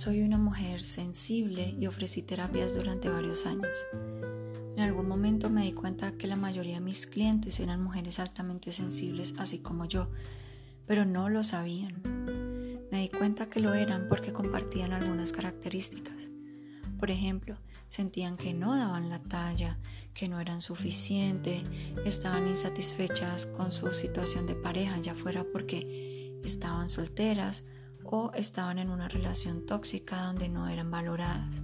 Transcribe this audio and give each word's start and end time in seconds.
soy 0.00 0.22
una 0.22 0.38
mujer 0.38 0.82
sensible 0.82 1.76
y 1.78 1.86
ofrecí 1.86 2.22
terapias 2.22 2.74
durante 2.74 3.10
varios 3.10 3.44
años. 3.44 3.84
En 4.74 4.80
algún 4.80 5.06
momento 5.06 5.50
me 5.50 5.64
di 5.64 5.72
cuenta 5.72 6.12
que 6.12 6.26
la 6.26 6.36
mayoría 6.36 6.76
de 6.76 6.80
mis 6.80 7.06
clientes 7.06 7.60
eran 7.60 7.82
mujeres 7.82 8.18
altamente 8.18 8.72
sensibles, 8.72 9.34
así 9.36 9.58
como 9.58 9.84
yo, 9.84 10.08
pero 10.86 11.04
no 11.04 11.28
lo 11.28 11.44
sabían. 11.44 12.00
Me 12.90 13.02
di 13.02 13.10
cuenta 13.10 13.50
que 13.50 13.60
lo 13.60 13.74
eran 13.74 14.06
porque 14.08 14.32
compartían 14.32 14.94
algunas 14.94 15.32
características. 15.32 16.30
Por 16.98 17.10
ejemplo, 17.10 17.58
sentían 17.86 18.38
que 18.38 18.54
no 18.54 18.74
daban 18.74 19.10
la 19.10 19.18
talla, 19.18 19.76
que 20.14 20.30
no 20.30 20.40
eran 20.40 20.62
suficiente, 20.62 21.62
estaban 22.06 22.48
insatisfechas 22.48 23.44
con 23.44 23.70
su 23.70 23.92
situación 23.92 24.46
de 24.46 24.54
pareja, 24.54 24.98
ya 24.98 25.14
fuera 25.14 25.44
porque 25.52 26.40
estaban 26.42 26.88
solteras 26.88 27.64
o 28.12 28.32
estaban 28.34 28.78
en 28.80 28.90
una 28.90 29.08
relación 29.08 29.64
tóxica 29.66 30.24
donde 30.24 30.48
no 30.48 30.68
eran 30.68 30.90
valoradas. 30.90 31.62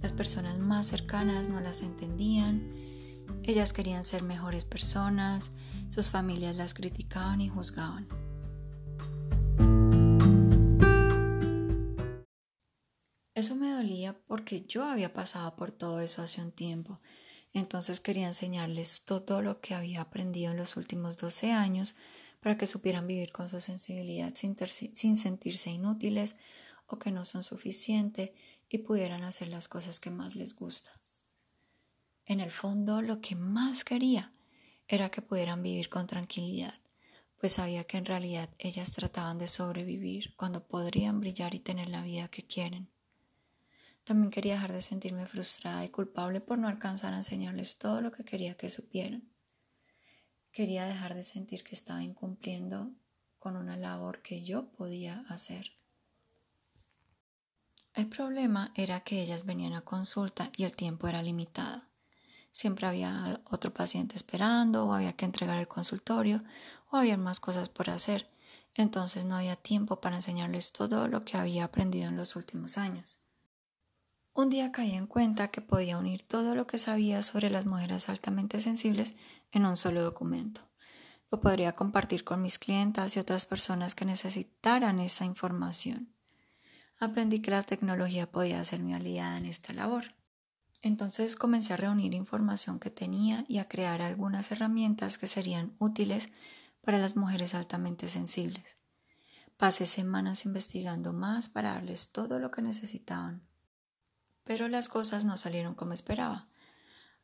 Las 0.00 0.12
personas 0.14 0.58
más 0.58 0.86
cercanas 0.86 1.50
no 1.50 1.60
las 1.60 1.82
entendían, 1.82 2.72
ellas 3.42 3.72
querían 3.72 4.04
ser 4.04 4.22
mejores 4.22 4.64
personas, 4.64 5.52
sus 5.88 6.10
familias 6.10 6.56
las 6.56 6.72
criticaban 6.72 7.40
y 7.42 7.48
juzgaban. 7.48 8.08
Eso 13.34 13.54
me 13.54 13.70
dolía 13.70 14.18
porque 14.26 14.64
yo 14.66 14.84
había 14.84 15.12
pasado 15.12 15.54
por 15.56 15.70
todo 15.70 16.00
eso 16.00 16.22
hace 16.22 16.40
un 16.40 16.52
tiempo, 16.52 17.00
entonces 17.52 18.00
quería 18.00 18.26
enseñarles 18.26 19.04
todo 19.04 19.42
lo 19.42 19.60
que 19.60 19.74
había 19.74 20.00
aprendido 20.00 20.52
en 20.52 20.56
los 20.56 20.78
últimos 20.78 21.18
12 21.18 21.52
años 21.52 21.94
para 22.46 22.56
que 22.56 22.68
supieran 22.68 23.08
vivir 23.08 23.32
con 23.32 23.48
su 23.48 23.58
sensibilidad 23.58 24.32
sin, 24.36 25.16
sentirse 25.16 25.68
inútiles 25.68 26.36
o 26.86 26.96
que 26.96 27.10
no 27.10 27.24
son 27.24 27.42
suficientes 27.42 28.30
y 28.68 28.78
pudieran 28.78 29.24
hacer 29.24 29.48
las 29.48 29.66
cosas 29.66 29.98
que 29.98 30.10
más 30.12 30.36
les 30.36 30.54
gusta. 30.54 30.92
En 32.24 32.38
el 32.38 32.52
fondo, 32.52 33.02
lo 33.02 33.20
que 33.20 33.34
más 33.34 33.82
quería 33.82 34.32
era 34.86 35.10
que 35.10 35.22
pudieran 35.22 35.60
vivir 35.60 35.88
con 35.88 36.06
tranquilidad, 36.06 36.74
pues 37.40 37.54
sabía 37.54 37.82
que 37.82 37.98
en 37.98 38.04
realidad 38.04 38.48
ellas 38.60 38.92
trataban 38.92 39.38
de 39.38 39.48
sobrevivir 39.48 40.36
cuando 40.36 40.68
podrían 40.68 41.18
brillar 41.18 41.52
y 41.56 41.58
tener 41.58 41.88
la 41.88 42.04
vida 42.04 42.28
que 42.28 42.46
quieren. 42.46 42.88
También 44.04 44.30
quería 44.30 44.52
dejar 44.52 44.72
de 44.72 44.82
sentirme 44.82 45.26
frustrada 45.26 45.84
y 45.84 45.88
culpable 45.88 46.40
por 46.40 46.58
no 46.58 46.68
alcanzar 46.68 47.12
a 47.12 47.16
enseñarles 47.16 47.76
todo 47.76 48.00
lo 48.00 48.12
que 48.12 48.24
quería 48.24 48.56
que 48.56 48.70
supieran. 48.70 49.35
Quería 50.56 50.86
dejar 50.86 51.14
de 51.14 51.22
sentir 51.22 51.62
que 51.64 51.74
estaba 51.74 52.02
incumpliendo 52.02 52.90
con 53.38 53.58
una 53.58 53.76
labor 53.76 54.22
que 54.22 54.42
yo 54.42 54.72
podía 54.72 55.22
hacer. 55.28 55.72
El 57.92 58.08
problema 58.08 58.72
era 58.74 59.00
que 59.00 59.20
ellas 59.20 59.44
venían 59.44 59.74
a 59.74 59.82
consulta 59.82 60.50
y 60.56 60.64
el 60.64 60.72
tiempo 60.72 61.08
era 61.08 61.22
limitado. 61.22 61.82
Siempre 62.52 62.86
había 62.86 63.42
otro 63.50 63.74
paciente 63.74 64.16
esperando 64.16 64.86
o 64.86 64.94
había 64.94 65.12
que 65.12 65.26
entregar 65.26 65.58
el 65.58 65.68
consultorio 65.68 66.42
o 66.90 66.96
había 66.96 67.18
más 67.18 67.38
cosas 67.38 67.68
por 67.68 67.90
hacer. 67.90 68.26
Entonces 68.74 69.26
no 69.26 69.36
había 69.36 69.56
tiempo 69.56 70.00
para 70.00 70.16
enseñarles 70.16 70.72
todo 70.72 71.06
lo 71.06 71.22
que 71.26 71.36
había 71.36 71.64
aprendido 71.64 72.08
en 72.08 72.16
los 72.16 72.34
últimos 72.34 72.78
años. 72.78 73.20
Un 74.36 74.50
día 74.50 74.70
caí 74.70 74.92
en 74.92 75.06
cuenta 75.06 75.48
que 75.48 75.60
podía 75.60 75.98
unir 75.98 76.22
todo 76.22 76.54
lo 76.54 76.66
que 76.66 76.78
sabía 76.78 77.22
sobre 77.22 77.50
las 77.50 77.66
mujeres 77.66 78.08
altamente 78.08 78.60
sensibles 78.60 79.16
en 79.50 79.64
un 79.64 79.76
solo 79.76 80.02
documento. 80.02 80.60
Lo 81.30 81.40
podría 81.40 81.74
compartir 81.74 82.22
con 82.22 82.42
mis 82.42 82.58
clientas 82.58 83.16
y 83.16 83.18
otras 83.18 83.46
personas 83.46 83.94
que 83.94 84.04
necesitaran 84.04 85.00
esa 85.00 85.24
información 85.24 86.16
aprendí 86.98 87.40
que 87.40 87.50
la 87.50 87.62
tecnología 87.62 88.30
podía 88.30 88.62
ser 88.64 88.80
mi 88.80 88.94
aliada 88.94 89.36
en 89.36 89.46
esta 89.46 89.72
labor. 89.72 90.14
Entonces 90.80 91.36
comencé 91.36 91.72
a 91.72 91.76
reunir 91.76 92.14
información 92.14 92.78
que 92.78 92.90
tenía 92.90 93.44
y 93.48 93.58
a 93.58 93.68
crear 93.68 94.02
algunas 94.02 94.50
herramientas 94.52 95.18
que 95.18 95.26
serían 95.26 95.74
útiles 95.78 96.30
para 96.82 96.98
las 96.98 97.16
mujeres 97.16 97.54
altamente 97.54 98.08
sensibles. 98.08 98.76
Pasé 99.56 99.86
semanas 99.86 100.44
investigando 100.44 101.12
más 101.12 101.48
para 101.48 101.72
darles 101.72 102.12
todo 102.12 102.38
lo 102.38 102.50
que 102.50 102.62
necesitaban. 102.62 103.42
Pero 104.46 104.68
las 104.68 104.88
cosas 104.88 105.24
no 105.24 105.36
salieron 105.36 105.74
como 105.74 105.92
esperaba. 105.92 106.46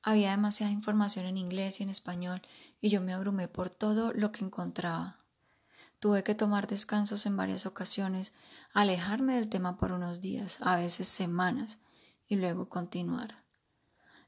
Había 0.02 0.32
demasiada 0.32 0.72
información 0.72 1.24
en 1.24 1.38
inglés 1.38 1.78
y 1.78 1.84
en 1.84 1.90
español 1.90 2.42
y 2.80 2.90
yo 2.90 3.00
me 3.00 3.14
abrumé 3.14 3.46
por 3.46 3.70
todo 3.70 4.12
lo 4.12 4.32
que 4.32 4.44
encontraba. 4.44 5.20
Tuve 6.00 6.24
que 6.24 6.34
tomar 6.34 6.66
descansos 6.66 7.24
en 7.26 7.36
varias 7.36 7.64
ocasiones, 7.64 8.32
alejarme 8.74 9.36
del 9.36 9.48
tema 9.48 9.78
por 9.78 9.92
unos 9.92 10.20
días, 10.20 10.58
a 10.60 10.74
veces 10.74 11.06
semanas, 11.06 11.78
y 12.26 12.34
luego 12.34 12.68
continuar. 12.68 13.44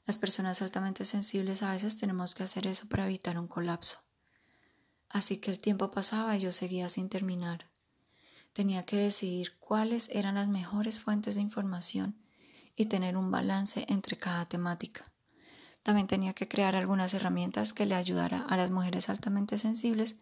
Las 0.06 0.16
personas 0.16 0.62
altamente 0.62 1.04
sensibles 1.04 1.64
a 1.64 1.72
veces 1.72 1.98
tenemos 1.98 2.36
que 2.36 2.44
hacer 2.44 2.68
eso 2.68 2.88
para 2.88 3.06
evitar 3.06 3.40
un 3.40 3.48
colapso. 3.48 3.98
Así 5.08 5.38
que 5.40 5.50
el 5.50 5.58
tiempo 5.58 5.90
pasaba 5.90 6.36
y 6.36 6.40
yo 6.40 6.52
seguía 6.52 6.88
sin 6.88 7.08
terminar. 7.08 7.66
Tenía 8.52 8.84
que 8.84 8.98
decidir 8.98 9.58
cuáles 9.58 10.08
eran 10.10 10.36
las 10.36 10.46
mejores 10.46 11.00
fuentes 11.00 11.34
de 11.34 11.40
información 11.40 12.23
y 12.76 12.86
tener 12.86 13.16
un 13.16 13.30
balance 13.30 13.84
entre 13.88 14.16
cada 14.16 14.46
temática. 14.46 15.12
También 15.82 16.06
tenía 16.06 16.32
que 16.32 16.48
crear 16.48 16.74
algunas 16.76 17.12
herramientas 17.14 17.72
que 17.72 17.86
le 17.86 17.94
ayudara 17.94 18.38
a 18.48 18.56
las 18.56 18.70
mujeres 18.70 19.08
altamente 19.08 19.58
sensibles 19.58 20.16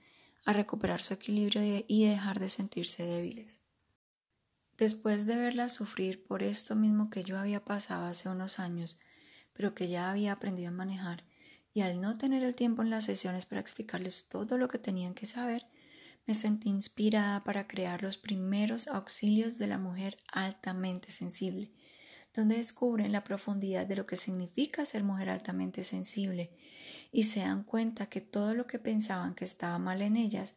a 0.44 0.52
recuperar 0.52 1.02
su 1.02 1.14
equilibrio 1.14 1.84
y 1.86 2.06
dejar 2.06 2.40
de 2.40 2.48
sentirse 2.48 3.04
débiles. 3.04 3.60
Después 4.76 5.26
de 5.26 5.36
verlas 5.36 5.74
sufrir 5.74 6.24
por 6.24 6.42
esto 6.42 6.74
mismo 6.74 7.10
que 7.10 7.22
yo 7.22 7.38
había 7.38 7.64
pasado 7.64 8.06
hace 8.06 8.28
unos 8.28 8.58
años, 8.58 8.98
pero 9.52 9.74
que 9.74 9.88
ya 9.88 10.10
había 10.10 10.32
aprendido 10.32 10.70
a 10.70 10.72
manejar, 10.72 11.24
y 11.74 11.82
al 11.82 12.00
no 12.00 12.18
tener 12.18 12.42
el 12.42 12.54
tiempo 12.54 12.82
en 12.82 12.90
las 12.90 13.04
sesiones 13.04 13.46
para 13.46 13.60
explicarles 13.60 14.28
todo 14.28 14.58
lo 14.58 14.68
que 14.68 14.78
tenían 14.78 15.14
que 15.14 15.26
saber, 15.26 15.66
me 16.26 16.34
sentí 16.34 16.68
inspirada 16.68 17.44
para 17.44 17.66
crear 17.66 18.02
los 18.02 18.16
primeros 18.16 18.88
auxilios 18.88 19.58
de 19.58 19.66
la 19.66 19.78
mujer 19.78 20.18
altamente 20.32 21.10
sensible, 21.10 21.70
donde 22.34 22.56
descubren 22.56 23.12
la 23.12 23.24
profundidad 23.24 23.86
de 23.86 23.96
lo 23.96 24.06
que 24.06 24.16
significa 24.16 24.86
ser 24.86 25.04
mujer 25.04 25.28
altamente 25.28 25.84
sensible 25.84 26.50
y 27.10 27.24
se 27.24 27.40
dan 27.40 27.62
cuenta 27.62 28.06
que 28.06 28.20
todo 28.20 28.54
lo 28.54 28.66
que 28.66 28.78
pensaban 28.78 29.34
que 29.34 29.44
estaba 29.44 29.78
mal 29.78 30.00
en 30.02 30.16
ellas, 30.16 30.54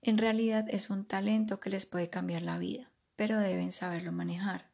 en 0.00 0.16
realidad 0.16 0.66
es 0.68 0.90
un 0.90 1.04
talento 1.04 1.60
que 1.60 1.70
les 1.70 1.84
puede 1.84 2.08
cambiar 2.08 2.42
la 2.42 2.58
vida, 2.58 2.90
pero 3.16 3.38
deben 3.38 3.72
saberlo 3.72 4.12
manejar. 4.12 4.70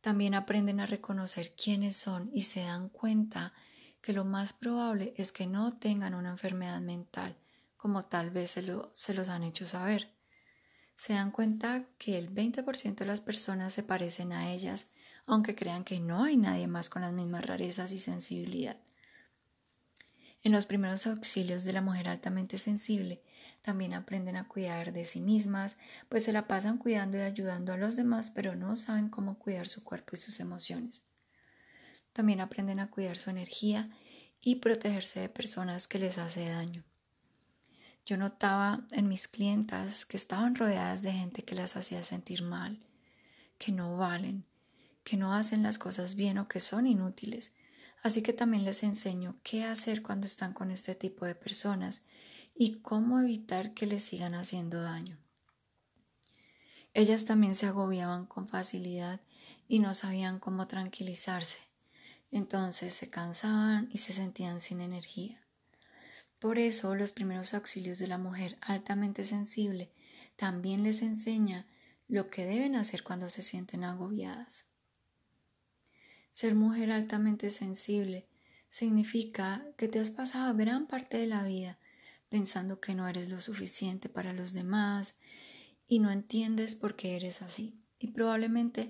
También 0.00 0.34
aprenden 0.34 0.80
a 0.80 0.86
reconocer 0.86 1.54
quiénes 1.54 1.96
son 1.96 2.30
y 2.32 2.42
se 2.42 2.60
dan 2.60 2.88
cuenta 2.88 3.52
que 4.00 4.12
lo 4.12 4.24
más 4.24 4.52
probable 4.52 5.14
es 5.16 5.32
que 5.32 5.46
no 5.46 5.78
tengan 5.78 6.14
una 6.14 6.30
enfermedad 6.30 6.80
mental, 6.80 7.36
como 7.76 8.04
tal 8.04 8.30
vez 8.30 8.52
se, 8.52 8.64
se 8.92 9.14
los 9.14 9.28
han 9.28 9.42
hecho 9.42 9.66
saber. 9.66 10.15
Se 10.96 11.12
dan 11.12 11.30
cuenta 11.30 11.84
que 11.98 12.18
el 12.18 12.34
20% 12.34 12.96
de 12.96 13.06
las 13.06 13.20
personas 13.20 13.74
se 13.74 13.82
parecen 13.82 14.32
a 14.32 14.50
ellas, 14.50 14.86
aunque 15.26 15.54
crean 15.54 15.84
que 15.84 16.00
no 16.00 16.24
hay 16.24 16.38
nadie 16.38 16.66
más 16.68 16.88
con 16.88 17.02
las 17.02 17.12
mismas 17.12 17.44
rarezas 17.44 17.92
y 17.92 17.98
sensibilidad. 17.98 18.78
En 20.42 20.52
los 20.52 20.64
primeros 20.64 21.06
auxilios 21.06 21.64
de 21.64 21.74
la 21.74 21.82
mujer 21.82 22.08
altamente 22.08 22.56
sensible, 22.56 23.22
también 23.60 23.92
aprenden 23.92 24.36
a 24.36 24.48
cuidar 24.48 24.92
de 24.92 25.04
sí 25.04 25.20
mismas, 25.20 25.76
pues 26.08 26.24
se 26.24 26.32
la 26.32 26.46
pasan 26.46 26.78
cuidando 26.78 27.18
y 27.18 27.22
ayudando 27.22 27.72
a 27.72 27.76
los 27.76 27.96
demás, 27.96 28.30
pero 28.30 28.54
no 28.54 28.76
saben 28.76 29.10
cómo 29.10 29.38
cuidar 29.38 29.68
su 29.68 29.84
cuerpo 29.84 30.10
y 30.14 30.18
sus 30.18 30.40
emociones. 30.40 31.02
También 32.12 32.40
aprenden 32.40 32.80
a 32.80 32.90
cuidar 32.90 33.18
su 33.18 33.28
energía 33.28 33.90
y 34.40 34.56
protegerse 34.56 35.20
de 35.20 35.28
personas 35.28 35.88
que 35.88 35.98
les 35.98 36.16
hace 36.16 36.48
daño. 36.48 36.84
Yo 38.06 38.16
notaba 38.16 38.86
en 38.92 39.08
mis 39.08 39.28
clientas 39.28 40.06
que 40.06 40.16
estaban 40.16 40.54
rodeadas 40.54 41.02
de 41.02 41.12
gente 41.12 41.44
que 41.44 41.54
las 41.54 41.76
hacía 41.76 42.02
sentir 42.02 42.42
mal, 42.42 42.80
que 43.58 43.72
no 43.72 43.98
valen, 43.98 44.46
que 45.04 45.18
no 45.18 45.34
hacen 45.34 45.62
las 45.62 45.76
cosas 45.76 46.14
bien 46.14 46.38
o 46.38 46.48
que 46.48 46.60
son 46.60 46.86
inútiles, 46.86 47.52
Así 48.06 48.22
que 48.22 48.32
también 48.32 48.64
les 48.64 48.84
enseño 48.84 49.34
qué 49.42 49.64
hacer 49.64 50.00
cuando 50.00 50.26
están 50.26 50.52
con 50.52 50.70
este 50.70 50.94
tipo 50.94 51.24
de 51.24 51.34
personas 51.34 52.04
y 52.54 52.78
cómo 52.78 53.18
evitar 53.18 53.74
que 53.74 53.84
les 53.86 54.04
sigan 54.04 54.34
haciendo 54.34 54.80
daño. 54.80 55.18
Ellas 56.94 57.24
también 57.24 57.56
se 57.56 57.66
agobiaban 57.66 58.26
con 58.26 58.46
facilidad 58.46 59.20
y 59.66 59.80
no 59.80 59.92
sabían 59.92 60.38
cómo 60.38 60.68
tranquilizarse. 60.68 61.58
Entonces 62.30 62.94
se 62.94 63.10
cansaban 63.10 63.88
y 63.90 63.98
se 63.98 64.12
sentían 64.12 64.60
sin 64.60 64.80
energía. 64.80 65.45
Por 66.38 66.58
eso 66.58 66.94
los 66.94 67.12
primeros 67.12 67.54
auxilios 67.54 67.98
de 67.98 68.08
la 68.08 68.18
mujer 68.18 68.58
altamente 68.60 69.24
sensible 69.24 69.90
también 70.36 70.82
les 70.82 71.02
enseña 71.02 71.66
lo 72.08 72.28
que 72.28 72.44
deben 72.44 72.76
hacer 72.76 73.02
cuando 73.02 73.28
se 73.28 73.42
sienten 73.42 73.84
agobiadas. 73.84 74.66
Ser 76.30 76.54
mujer 76.54 76.92
altamente 76.92 77.50
sensible 77.50 78.28
significa 78.68 79.66
que 79.78 79.88
te 79.88 79.98
has 79.98 80.10
pasado 80.10 80.54
gran 80.54 80.86
parte 80.86 81.16
de 81.16 81.26
la 81.26 81.42
vida 81.44 81.78
pensando 82.28 82.80
que 82.80 82.94
no 82.94 83.08
eres 83.08 83.28
lo 83.28 83.40
suficiente 83.40 84.08
para 84.08 84.32
los 84.32 84.52
demás 84.52 85.18
y 85.88 86.00
no 86.00 86.10
entiendes 86.10 86.74
por 86.74 86.96
qué 86.96 87.16
eres 87.16 87.42
así 87.42 87.80
y 87.98 88.08
probablemente 88.08 88.88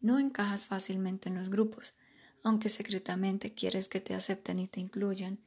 no 0.00 0.18
encajas 0.18 0.64
fácilmente 0.64 1.28
en 1.28 1.34
los 1.34 1.50
grupos, 1.50 1.94
aunque 2.42 2.68
secretamente 2.68 3.54
quieres 3.54 3.88
que 3.88 4.00
te 4.00 4.14
acepten 4.14 4.58
y 4.58 4.68
te 4.68 4.80
incluyan, 4.80 5.40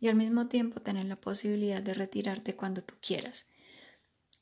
y 0.00 0.08
al 0.08 0.16
mismo 0.16 0.46
tiempo 0.48 0.80
tener 0.80 1.06
la 1.06 1.16
posibilidad 1.16 1.82
de 1.82 1.94
retirarte 1.94 2.54
cuando 2.54 2.82
tú 2.82 2.94
quieras. 3.00 3.46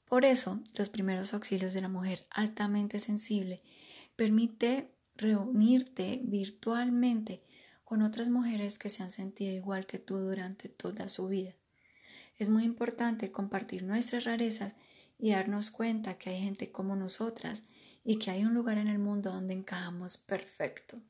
Por 0.04 0.24
eso, 0.24 0.60
los 0.74 0.88
primeros 0.88 1.34
auxilios 1.34 1.74
de 1.74 1.82
la 1.82 1.88
mujer 1.88 2.26
altamente 2.30 2.98
sensible 2.98 3.62
permite 4.14 4.90
reunirte 5.16 6.20
virtualmente 6.22 7.42
con 7.84 8.02
otras 8.02 8.28
mujeres 8.28 8.78
que 8.78 8.88
se 8.88 9.02
han 9.02 9.10
sentido 9.10 9.52
igual 9.52 9.86
que 9.86 9.98
tú 9.98 10.18
durante 10.18 10.68
toda 10.68 11.08
su 11.08 11.28
vida. 11.28 11.54
Es 12.38 12.48
muy 12.48 12.64
importante 12.64 13.32
compartir 13.32 13.82
nuestras 13.82 14.24
rarezas 14.24 14.74
y 15.18 15.30
darnos 15.30 15.70
cuenta 15.70 16.18
que 16.18 16.30
hay 16.30 16.42
gente 16.42 16.70
como 16.70 16.94
nosotras 16.94 17.64
y 18.04 18.18
que 18.18 18.30
hay 18.30 18.44
un 18.44 18.54
lugar 18.54 18.78
en 18.78 18.88
el 18.88 18.98
mundo 18.98 19.32
donde 19.32 19.54
encajamos 19.54 20.18
perfecto. 20.18 21.00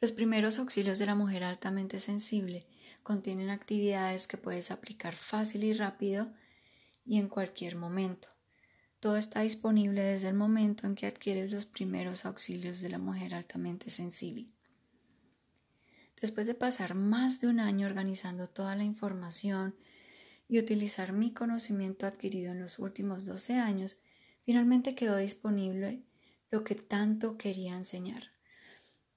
Los 0.00 0.12
primeros 0.12 0.58
auxilios 0.58 0.98
de 0.98 1.04
la 1.04 1.14
mujer 1.14 1.44
altamente 1.44 1.98
sensible 1.98 2.66
contienen 3.02 3.50
actividades 3.50 4.26
que 4.26 4.38
puedes 4.38 4.70
aplicar 4.70 5.14
fácil 5.14 5.62
y 5.62 5.74
rápido 5.74 6.32
y 7.04 7.18
en 7.18 7.28
cualquier 7.28 7.76
momento. 7.76 8.28
Todo 8.98 9.18
está 9.18 9.40
disponible 9.40 10.02
desde 10.02 10.28
el 10.28 10.34
momento 10.34 10.86
en 10.86 10.94
que 10.94 11.06
adquieres 11.06 11.52
los 11.52 11.66
primeros 11.66 12.24
auxilios 12.24 12.80
de 12.80 12.88
la 12.88 12.98
mujer 12.98 13.34
altamente 13.34 13.90
sensible. 13.90 14.48
Después 16.18 16.46
de 16.46 16.54
pasar 16.54 16.94
más 16.94 17.40
de 17.42 17.48
un 17.48 17.60
año 17.60 17.86
organizando 17.86 18.48
toda 18.48 18.76
la 18.76 18.84
información 18.84 19.74
y 20.48 20.58
utilizar 20.58 21.12
mi 21.12 21.34
conocimiento 21.34 22.06
adquirido 22.06 22.52
en 22.52 22.60
los 22.60 22.78
últimos 22.78 23.26
12 23.26 23.54
años, 23.54 24.00
finalmente 24.44 24.94
quedó 24.94 25.18
disponible 25.18 26.04
lo 26.50 26.64
que 26.64 26.74
tanto 26.74 27.36
quería 27.36 27.74
enseñar. 27.74 28.39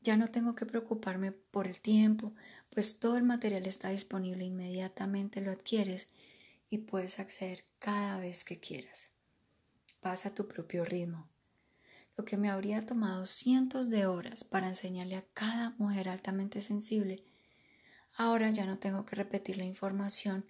Ya 0.03 0.17
no 0.17 0.27
tengo 0.27 0.53
que 0.53 0.65
preocuparme 0.65 1.31
por 1.31 1.65
el 1.65 1.79
tiempo, 1.79 2.33
pues 2.69 2.99
todo 2.99 3.15
el 3.15 3.23
material 3.23 3.65
está 3.65 3.89
disponible 3.89 4.43
inmediatamente 4.43 5.39
lo 5.39 5.51
adquieres 5.51 6.09
y 6.69 6.79
puedes 6.79 7.19
acceder 7.19 7.63
cada 7.79 8.19
vez 8.19 8.43
que 8.43 8.59
quieras. 8.59 9.07
Pasa 10.01 10.29
a 10.29 10.35
tu 10.35 10.47
propio 10.47 10.83
ritmo. 10.83 11.29
Lo 12.17 12.25
que 12.25 12.35
me 12.35 12.49
habría 12.49 12.85
tomado 12.85 13.25
cientos 13.25 13.89
de 13.89 14.05
horas 14.05 14.43
para 14.43 14.67
enseñarle 14.67 15.15
a 15.15 15.25
cada 15.33 15.69
mujer 15.77 16.09
altamente 16.09 16.59
sensible, 16.59 17.23
ahora 18.17 18.49
ya 18.49 18.65
no 18.65 18.79
tengo 18.79 19.05
que 19.05 19.15
repetir 19.15 19.57
la 19.57 19.63
información 19.63 20.45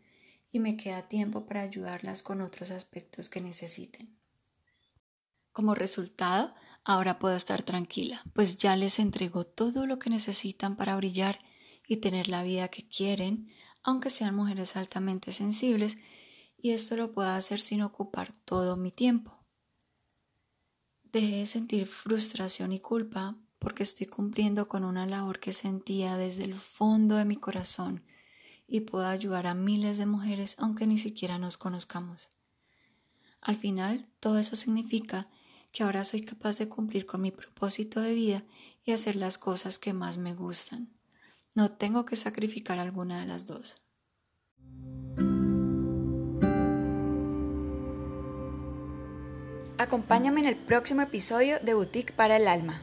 y 0.51 0.59
me 0.59 0.77
queda 0.77 1.07
tiempo 1.07 1.45
para 1.45 1.61
ayudarlas 1.61 2.23
con 2.23 2.41
otros 2.41 2.71
aspectos 2.71 3.29
que 3.29 3.39
necesiten. 3.39 4.17
Como 5.51 5.75
resultado, 5.75 6.55
ahora 6.83 7.19
puedo 7.19 7.35
estar 7.35 7.63
tranquila, 7.63 8.23
pues 8.33 8.57
ya 8.57 8.75
les 8.75 8.99
entrego 8.99 9.45
todo 9.45 9.85
lo 9.85 9.99
que 9.99 10.09
necesitan 10.09 10.75
para 10.75 10.95
brillar 10.95 11.39
y 11.87 11.97
tener 11.97 12.27
la 12.27 12.43
vida 12.43 12.67
que 12.69 12.87
quieren, 12.87 13.49
aunque 13.83 14.09
sean 14.09 14.35
mujeres 14.35 14.75
altamente 14.75 15.31
sensibles, 15.31 15.97
y 16.57 16.71
esto 16.71 16.95
lo 16.95 17.11
puedo 17.11 17.29
hacer 17.29 17.59
sin 17.59 17.81
ocupar 17.81 18.31
todo 18.45 18.77
mi 18.77 18.91
tiempo. 18.91 19.43
Dejé 21.03 21.37
de 21.37 21.45
sentir 21.45 21.85
frustración 21.87 22.71
y 22.71 22.79
culpa 22.79 23.37
porque 23.59 23.83
estoy 23.83 24.07
cumpliendo 24.07 24.67
con 24.67 24.83
una 24.83 25.05
labor 25.05 25.39
que 25.39 25.53
sentía 25.53 26.17
desde 26.17 26.43
el 26.43 26.55
fondo 26.55 27.15
de 27.15 27.25
mi 27.25 27.35
corazón 27.35 28.03
y 28.67 28.81
puedo 28.81 29.05
ayudar 29.05 29.45
a 29.47 29.53
miles 29.53 29.97
de 29.97 30.05
mujeres 30.05 30.55
aunque 30.57 30.87
ni 30.87 30.97
siquiera 30.97 31.37
nos 31.37 31.57
conozcamos. 31.57 32.29
Al 33.41 33.57
final, 33.57 34.09
todo 34.19 34.39
eso 34.39 34.55
significa 34.55 35.29
que 35.73 35.83
ahora 35.83 36.03
soy 36.03 36.21
capaz 36.21 36.59
de 36.59 36.69
cumplir 36.69 37.05
con 37.07 37.19
mi 37.19 37.31
propósito 37.31 37.99
de 37.99 38.13
vida 38.13 38.43
y 38.85 38.91
hacer 38.91 39.15
las 39.15 39.37
cosas 39.37 39.79
que 39.79 39.91
más 39.91 40.19
me 40.19 40.35
gustan. 40.35 40.87
No 41.55 41.71
tengo 41.71 42.05
que 42.05 42.15
sacrificar 42.15 42.79
alguna 42.79 43.19
de 43.19 43.25
las 43.25 43.47
dos. 43.47 43.81
Acompáñame 49.79 50.41
en 50.41 50.47
el 50.47 50.55
próximo 50.55 51.01
episodio 51.01 51.59
de 51.59 51.73
Boutique 51.73 52.13
para 52.13 52.37
el 52.37 52.47
Alma. 52.47 52.81